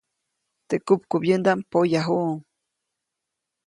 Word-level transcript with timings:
Teʼ 0.67 0.79
kupkubyändaʼm 0.87 1.59
poyajuʼuŋ. 1.71 2.35